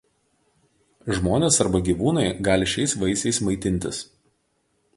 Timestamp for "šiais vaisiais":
2.73-3.43